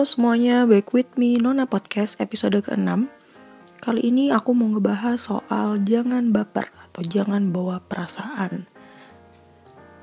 [0.00, 3.04] Halo semuanya, back with me Nona Podcast episode ke-6
[3.84, 8.64] Kali ini aku mau ngebahas soal jangan baper atau jangan bawa perasaan.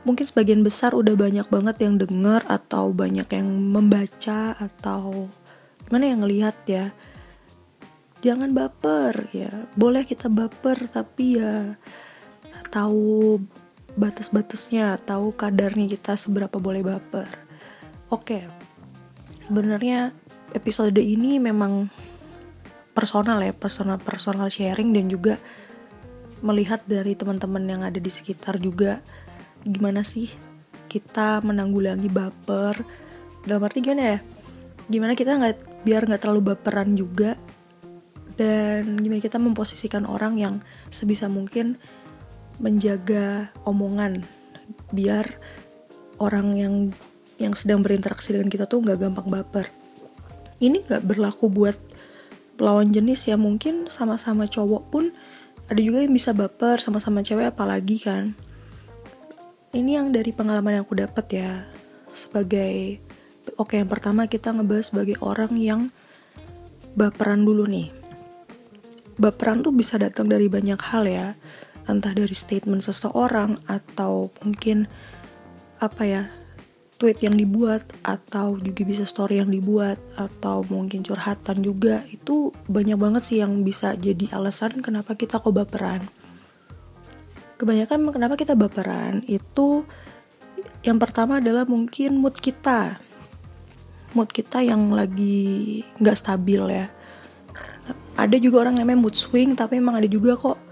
[0.05, 5.33] Mungkin sebagian besar udah banyak banget yang denger atau banyak yang membaca atau
[5.89, 6.93] gimana yang ngelihat ya.
[8.21, 11.73] Jangan baper ya, boleh kita baper tapi ya
[12.69, 13.41] tahu
[13.97, 17.49] batas-batasnya, tahu kadarnya kita seberapa boleh baper.
[18.13, 18.45] Oke,
[19.47, 20.11] sebenarnya
[20.51, 21.87] episode ini memang
[22.91, 25.39] personal ya personal personal sharing dan juga
[26.43, 28.99] melihat dari teman-teman yang ada di sekitar juga
[29.63, 30.27] gimana sih
[30.87, 32.83] kita menanggulangi baper.
[33.47, 34.19] Dalam arti gimana ya?
[34.87, 37.35] Gimana kita nggak biar nggak terlalu baperan juga
[38.39, 40.55] dan gimana kita memposisikan orang yang
[40.91, 41.79] sebisa mungkin
[42.59, 44.23] menjaga omongan
[44.91, 45.39] biar
[46.17, 46.73] orang yang
[47.37, 49.69] yang sedang berinteraksi dengan kita tuh nggak gampang baper.
[50.57, 51.77] Ini nggak berlaku buat
[52.57, 55.13] lawan jenis ya mungkin sama-sama cowok pun
[55.69, 58.33] ada juga yang bisa baper sama-sama cewek apalagi kan.
[59.75, 61.51] Ini yang dari pengalaman yang aku dapat ya
[62.09, 62.97] sebagai
[63.61, 65.93] oke yang pertama kita ngebahas sebagai orang yang
[66.97, 67.93] baperan dulu nih.
[69.21, 71.27] Baperan tuh bisa datang dari banyak hal ya
[71.87, 74.89] entah dari statement seseorang atau mungkin
[75.77, 76.23] apa ya
[76.97, 82.97] tweet yang dibuat atau juga bisa story yang dibuat atau mungkin curhatan juga itu banyak
[82.97, 86.03] banget sih yang bisa jadi alasan kenapa kita kok baperan.
[87.57, 89.85] Kebanyakan kenapa kita baperan itu
[90.81, 92.97] yang pertama adalah mungkin mood kita.
[94.17, 96.89] Mood kita yang lagi nggak stabil ya.
[98.17, 100.66] Ada juga orang namanya mood swing tapi emang ada juga kok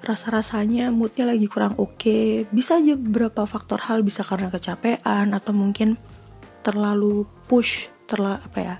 [0.00, 2.00] rasa-rasanya moodnya lagi kurang oke.
[2.00, 2.48] Okay.
[2.48, 6.00] bisa aja beberapa faktor hal bisa karena kecapean atau mungkin
[6.64, 8.76] terlalu push terlalu apa ya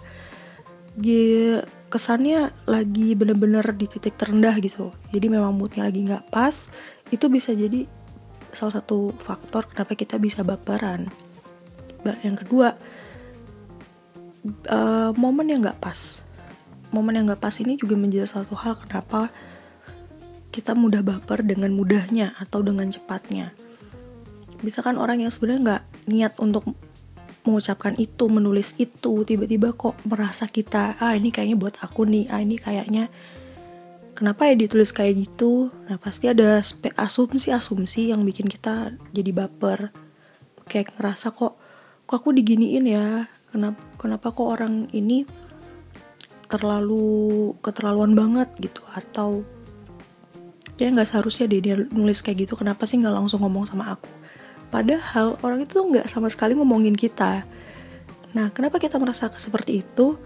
[0.98, 4.94] dia kesannya lagi bener-bener di titik terendah gitu.
[5.10, 6.70] Jadi memang moodnya lagi nggak pas
[7.10, 7.84] itu bisa jadi
[8.54, 11.10] salah satu faktor kenapa kita bisa baperan.
[12.22, 12.78] Yang kedua
[14.70, 16.22] uh, momen yang nggak pas.
[16.94, 19.30] Momen yang nggak pas ini juga menjadi satu hal kenapa
[20.50, 23.54] kita mudah baper dengan mudahnya atau dengan cepatnya.
[24.60, 26.66] Bisa kan orang yang sebenarnya nggak niat untuk
[27.46, 32.44] mengucapkan itu, menulis itu, tiba-tiba kok merasa kita, ah ini kayaknya buat aku nih, ah
[32.44, 33.08] ini kayaknya
[34.12, 35.72] kenapa ya ditulis kayak gitu?
[35.88, 36.60] Nah pasti ada
[37.00, 39.88] asumsi-asumsi yang bikin kita jadi baper.
[40.68, 41.56] Kayak ngerasa kok,
[42.04, 43.32] kok aku diginiin ya?
[43.48, 45.24] Kenapa, kenapa kok orang ini
[46.52, 48.84] terlalu keterlaluan banget gitu?
[48.92, 49.48] Atau
[50.80, 52.56] kayak nggak seharusnya deh dia nulis kayak gitu.
[52.56, 54.08] Kenapa sih nggak langsung ngomong sama aku?
[54.72, 57.44] Padahal orang itu nggak sama sekali ngomongin kita.
[58.32, 60.16] Nah kenapa kita merasa seperti itu?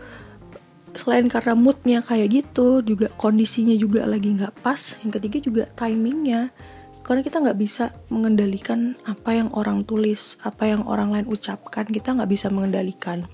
[0.94, 6.54] Selain karena moodnya kayak gitu juga kondisinya juga lagi nggak pas yang ketiga juga timingnya.
[7.02, 12.14] Karena kita nggak bisa mengendalikan apa yang orang tulis apa yang orang lain ucapkan kita
[12.14, 13.26] nggak bisa mengendalikan.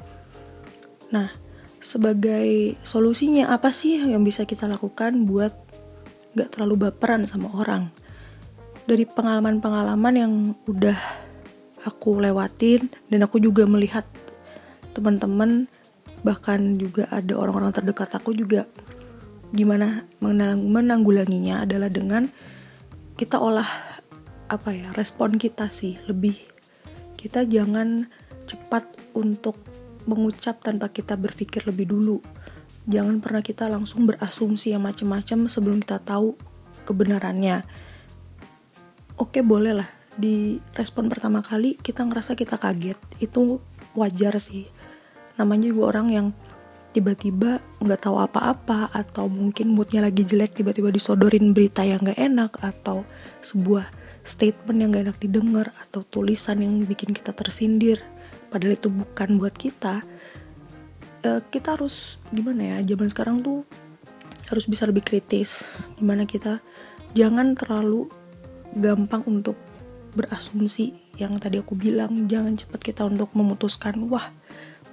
[1.13, 1.29] Nah
[1.85, 5.60] sebagai solusinya apa sih yang bisa kita lakukan buat
[6.35, 7.91] gak terlalu baperan sama orang.
[8.87, 10.33] Dari pengalaman-pengalaman yang
[10.67, 10.99] udah
[11.87, 14.05] aku lewatin dan aku juga melihat
[14.93, 15.71] teman-teman
[16.21, 18.69] bahkan juga ada orang-orang terdekat aku juga
[19.51, 22.29] gimana menang menanggulanginya adalah dengan
[23.17, 23.67] kita olah
[24.51, 26.37] apa ya respon kita sih lebih.
[27.15, 28.09] Kita jangan
[28.49, 29.61] cepat untuk
[30.09, 32.19] mengucap tanpa kita berpikir lebih dulu
[32.89, 36.37] jangan pernah kita langsung berasumsi yang macam-macam sebelum kita tahu
[36.89, 37.65] kebenarannya.
[39.21, 39.89] Oke, boleh lah.
[40.17, 42.97] Di respon pertama kali kita ngerasa kita kaget.
[43.21, 43.61] Itu
[43.93, 44.69] wajar sih.
[45.37, 46.27] Namanya juga orang yang
[46.91, 52.53] tiba-tiba nggak tahu apa-apa atau mungkin moodnya lagi jelek tiba-tiba disodorin berita yang nggak enak
[52.59, 53.07] atau
[53.39, 53.87] sebuah
[54.27, 58.03] statement yang gak enak didengar atau tulisan yang bikin kita tersindir
[58.53, 60.05] padahal itu bukan buat kita
[61.25, 63.65] uh, kita harus gimana ya zaman sekarang tuh
[64.51, 65.71] harus bisa lebih kritis.
[65.97, 66.59] Gimana kita
[67.15, 68.11] jangan terlalu
[68.75, 69.55] gampang untuk
[70.19, 72.27] berasumsi yang tadi aku bilang.
[72.27, 74.35] Jangan cepat kita untuk memutuskan wah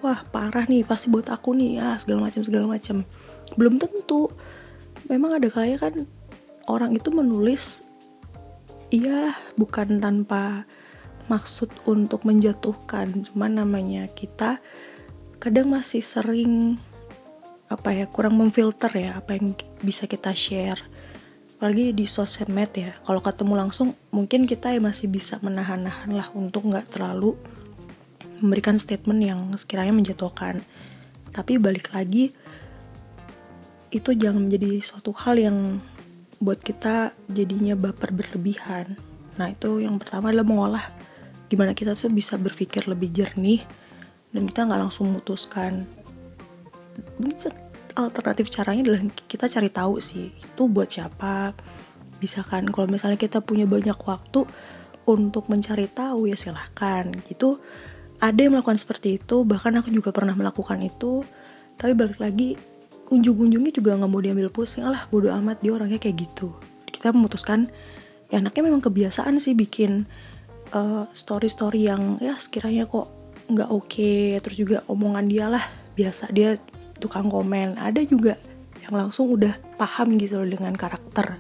[0.06, 1.82] wah parah nih pasti buat aku nih.
[1.82, 3.02] Ya segala macam segala macam.
[3.58, 4.30] Belum tentu.
[5.10, 6.06] Memang ada kalanya kan
[6.68, 7.86] orang itu menulis
[8.92, 10.70] iya bukan tanpa
[11.32, 13.26] maksud untuk menjatuhkan.
[13.26, 14.62] Cuman namanya kita
[15.38, 16.82] kadang masih sering
[17.68, 19.54] apa ya kurang memfilter ya apa yang
[19.84, 20.80] bisa kita share.
[21.58, 26.30] Apalagi di sosial media ya kalau ketemu langsung mungkin kita ya masih bisa menahan-nahan lah
[26.38, 27.34] untuk nggak terlalu
[28.42, 30.62] memberikan statement yang sekiranya menjatuhkan.
[31.34, 32.34] Tapi balik lagi
[33.90, 35.58] itu jangan menjadi suatu hal yang
[36.38, 38.94] buat kita jadinya baper berlebihan.
[39.42, 40.86] Nah itu yang pertama adalah mengolah
[41.48, 43.64] gimana kita tuh bisa berpikir lebih jernih
[44.32, 45.88] dan kita nggak langsung memutuskan.
[47.98, 51.58] Alternatif caranya adalah kita cari tahu sih itu buat siapa.
[52.22, 54.46] Bisa kan kalau misalnya kita punya banyak waktu
[55.10, 57.10] untuk mencari tahu ya silahkan.
[57.26, 57.58] Gitu.
[58.22, 61.26] Ada yang melakukan seperti itu bahkan aku juga pernah melakukan itu.
[61.78, 62.54] Tapi balik lagi
[63.10, 64.86] unjung-unjungnya juga nggak mau diambil pusing.
[64.86, 66.54] Alah bodoh amat dia orangnya kayak gitu.
[66.86, 67.66] Kita memutuskan
[68.30, 70.06] ya anaknya memang kebiasaan sih bikin
[70.78, 73.17] uh, story-story yang ya sekiranya kok
[73.48, 74.40] nggak oke okay.
[74.44, 75.64] terus juga omongan dia lah
[75.96, 76.56] biasa dia
[76.98, 77.78] tukang komen.
[77.78, 78.36] Ada juga
[78.84, 81.38] yang langsung udah paham gitu loh dengan karakter.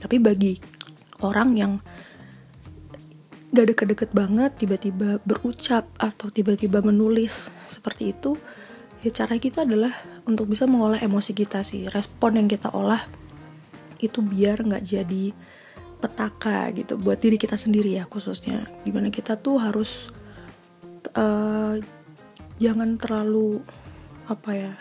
[0.00, 0.56] Tapi bagi
[1.20, 1.72] orang yang
[3.50, 8.38] gak deket-deket banget tiba-tiba berucap atau tiba-tiba menulis seperti itu
[9.02, 9.90] ya cara kita adalah
[10.22, 11.90] untuk bisa mengolah emosi kita sih.
[11.90, 13.02] Respon yang kita olah
[14.00, 15.34] itu biar nggak jadi
[16.00, 18.70] petaka gitu buat diri kita sendiri ya khususnya.
[18.86, 20.08] Gimana kita tuh harus
[21.16, 21.78] uh,
[22.60, 23.64] jangan terlalu
[24.30, 24.72] apa ya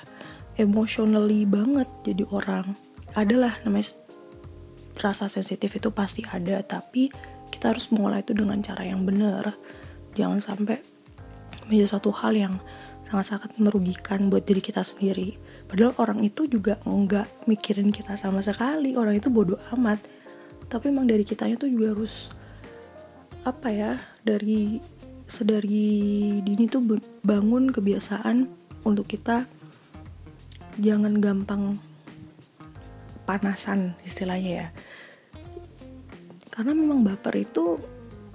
[0.60, 2.76] emotionally banget jadi orang.
[3.18, 3.98] Adalah namanya
[5.00, 7.10] rasa sensitif itu pasti ada tapi
[7.50, 9.56] kita harus mengolah itu dengan cara yang benar.
[10.14, 10.78] Jangan sampai
[11.66, 12.56] menjadi satu hal yang
[13.10, 15.40] sangat-sangat merugikan buat diri kita sendiri.
[15.66, 18.94] Padahal orang itu juga nggak mikirin kita sama sekali.
[18.94, 19.98] Orang itu bodoh amat.
[20.70, 22.30] Tapi emang dari kitanya tuh juga harus
[23.48, 23.92] apa ya
[24.22, 24.78] dari
[25.30, 26.82] sedari dini tuh
[27.22, 28.50] bangun kebiasaan
[28.84, 29.46] untuk kita
[30.82, 31.78] jangan gampang
[33.30, 34.68] panasan istilahnya ya.
[36.50, 37.78] Karena memang baper itu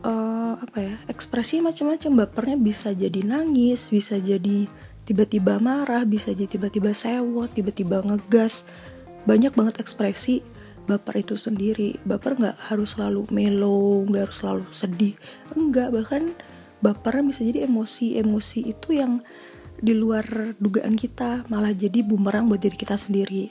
[0.06, 2.24] uh, apa ya ekspresi macam-macam.
[2.24, 4.70] Bapernya bisa jadi nangis bisa jadi
[5.04, 8.70] tiba-tiba marah bisa jadi tiba-tiba sewot tiba-tiba ngegas.
[9.26, 10.44] Banyak banget ekspresi
[10.86, 11.98] baper itu sendiri.
[12.06, 15.14] Baper nggak harus selalu melo nggak harus selalu sedih.
[15.56, 16.32] Enggak bahkan
[16.84, 19.24] bapernya bisa jadi emosi-emosi itu yang
[19.80, 23.48] di luar dugaan kita malah jadi bumerang buat diri kita sendiri.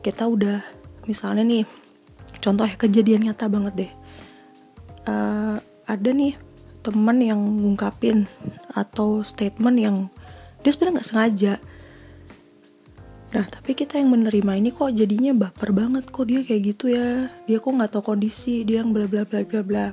[0.00, 0.64] Kita udah
[1.04, 1.64] misalnya nih
[2.40, 3.92] contoh ya kejadian nyata banget deh.
[5.04, 6.40] Uh, ada nih
[6.80, 8.24] temen yang ngungkapin
[8.72, 9.96] atau statement yang
[10.64, 11.54] dia sebenarnya nggak sengaja.
[13.36, 17.28] Nah tapi kita yang menerima ini kok jadinya baper banget kok dia kayak gitu ya.
[17.44, 19.86] Dia kok nggak tahu kondisi dia yang bla bla bla bla bla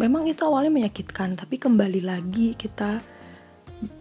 [0.00, 3.04] memang itu awalnya menyakitkan tapi kembali lagi kita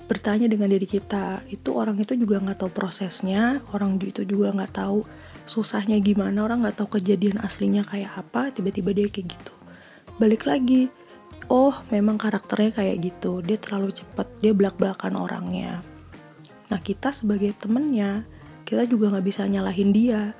[0.07, 4.73] bertanya dengan diri kita itu orang itu juga nggak tahu prosesnya orang itu juga nggak
[4.79, 5.03] tahu
[5.43, 9.53] susahnya gimana orang nggak tahu kejadian aslinya kayak apa tiba-tiba dia kayak gitu.
[10.21, 10.87] Balik lagi
[11.51, 15.83] oh memang karakternya kayak gitu dia terlalu cepat dia belak-belakan orangnya.
[16.71, 18.23] Nah kita sebagai temennya
[18.63, 20.31] kita juga nggak bisa nyalahin dia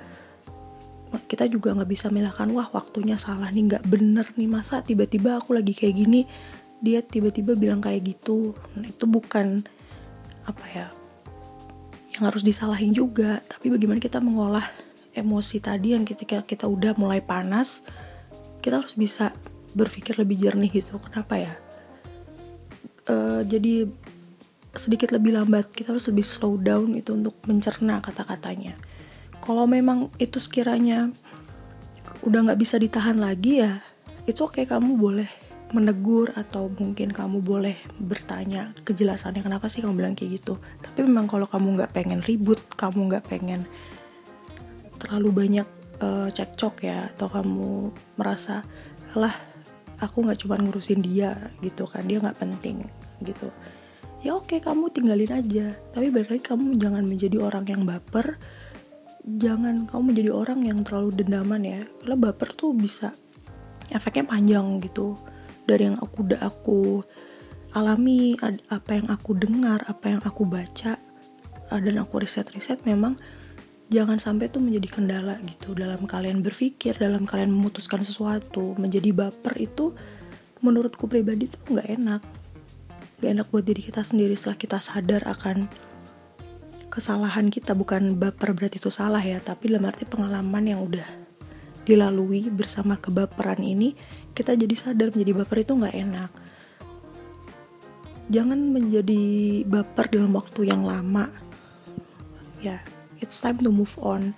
[1.26, 5.58] kita juga nggak bisa menyalahkan wah waktunya salah nih nggak bener nih masa tiba-tiba aku
[5.58, 6.22] lagi kayak gini?
[6.80, 8.54] Dia tiba-tiba bilang kayak gitu.
[8.78, 9.66] Nah, itu bukan
[10.46, 10.86] apa ya
[12.14, 13.42] yang harus disalahin juga.
[13.42, 14.64] Tapi bagaimana kita mengolah
[15.10, 17.82] emosi tadi yang ketika kita udah mulai panas
[18.62, 19.34] kita harus bisa
[19.74, 20.94] berpikir lebih jernih gitu.
[21.02, 21.54] Kenapa ya?
[23.10, 23.90] Uh, jadi
[24.76, 28.78] sedikit lebih lambat kita harus lebih slow down itu untuk mencerna kata-katanya
[29.50, 31.10] kalau memang itu sekiranya
[32.22, 33.82] udah nggak bisa ditahan lagi ya
[34.30, 35.26] itu oke okay, kamu boleh
[35.74, 40.62] menegur atau mungkin kamu boleh bertanya kejelasannya kenapa sih kamu bilang kayak gitu?
[40.78, 43.66] Tapi memang kalau kamu nggak pengen ribut kamu nggak pengen
[45.02, 45.66] terlalu banyak
[45.98, 47.90] uh, cekcok ya atau kamu
[48.22, 48.62] merasa
[49.18, 49.34] lah
[49.98, 52.86] aku nggak cuma ngurusin dia gitu kan dia nggak penting
[53.26, 53.50] gitu.
[54.22, 55.74] Ya oke kamu tinggalin aja.
[55.90, 58.38] Tapi berarti kamu jangan menjadi orang yang baper
[59.38, 61.80] jangan kamu menjadi orang yang terlalu dendaman ya.
[62.02, 63.14] Karena baper tuh bisa
[63.92, 65.14] efeknya panjang gitu.
[65.68, 66.80] Dari yang aku udah aku
[67.70, 68.34] alami
[68.66, 70.98] apa yang aku dengar apa yang aku baca
[71.70, 73.14] dan aku riset-riset memang
[73.90, 75.78] jangan sampai tuh menjadi kendala gitu.
[75.78, 79.94] Dalam kalian berpikir dalam kalian memutuskan sesuatu menjadi baper itu
[80.62, 82.22] menurutku pribadi tuh nggak enak.
[83.20, 85.70] Nggak enak buat diri kita sendiri setelah kita sadar akan
[86.90, 91.06] kesalahan kita bukan baper berarti itu salah ya tapi dalam arti pengalaman yang udah
[91.86, 93.94] dilalui bersama kebaperan ini
[94.34, 96.30] kita jadi sadar menjadi baper itu nggak enak.
[98.30, 99.22] Jangan menjadi
[99.66, 101.30] baper dalam waktu yang lama.
[102.62, 102.82] Ya
[103.18, 104.34] it's time to move on.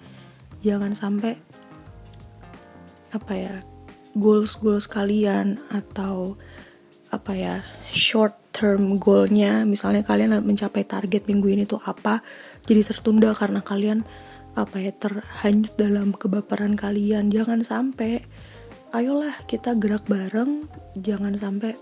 [0.64, 1.36] Jangan sampai
[3.12, 3.54] apa ya
[4.16, 6.40] goals goals kalian atau
[7.12, 7.54] apa ya
[7.92, 12.24] short term goalnya misalnya kalian mencapai target minggu ini tuh apa
[12.64, 14.04] jadi tertunda karena kalian
[14.52, 17.32] apa ya terhanyut dalam kebaperan kalian.
[17.32, 18.20] Jangan sampai
[18.92, 20.68] ayolah kita gerak bareng
[21.00, 21.72] jangan sampai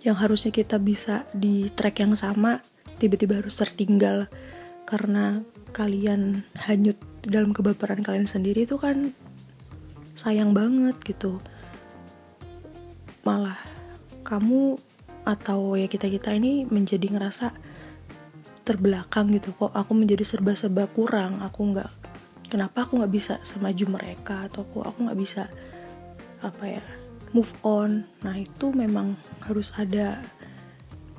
[0.00, 2.62] yang harusnya kita bisa di track yang sama
[2.96, 4.30] tiba-tiba harus tertinggal
[4.88, 5.44] karena
[5.76, 9.12] kalian hanyut dalam kebaperan kalian sendiri itu kan
[10.16, 11.36] sayang banget gitu.
[13.26, 13.75] Malah
[14.26, 14.74] kamu
[15.22, 17.54] atau ya kita kita ini menjadi ngerasa
[18.66, 19.70] terbelakang gitu kok.
[19.70, 21.38] Aku menjadi serba-serba kurang.
[21.46, 21.86] Aku nggak
[22.50, 25.46] kenapa aku nggak bisa semaju mereka atau aku aku nggak bisa
[26.42, 26.84] apa ya
[27.30, 28.02] move on?
[28.26, 29.14] Nah itu memang
[29.46, 30.18] harus ada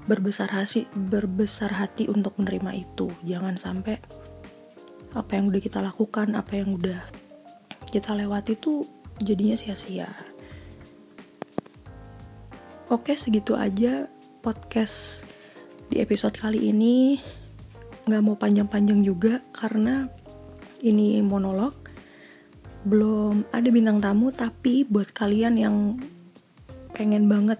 [0.07, 3.07] berbesar hati berbesar hati untuk menerima itu.
[3.23, 3.99] Jangan sampai
[5.15, 6.99] apa yang udah kita lakukan apa yang udah
[7.87, 8.83] kita lewati itu
[9.23, 10.11] jadinya sia-sia
[12.87, 14.07] Oke segitu aja
[14.39, 15.27] podcast
[15.91, 17.19] di episode kali ini.
[18.07, 20.07] Gak mau panjang-panjang juga karena
[20.79, 21.75] ini monolog.
[22.87, 25.99] Belum ada bintang tamu tapi buat kalian yang
[26.95, 27.59] pengen banget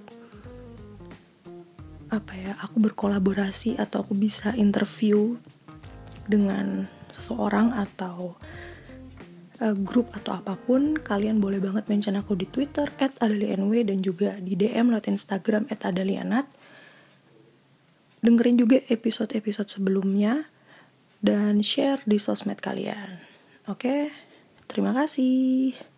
[2.08, 5.36] apa ya aku berkolaborasi atau aku bisa interview
[6.24, 8.40] dengan seseorang atau
[9.62, 14.38] uh, grup atau apa pun, kalian boleh banget mention aku di Twitter @adalianw dan juga
[14.38, 16.46] di DM lewat Instagram @adalianat.
[18.22, 20.50] Dengerin juga episode-episode sebelumnya
[21.22, 23.22] dan share di sosmed kalian.
[23.70, 24.10] Oke,
[24.70, 25.97] terima kasih.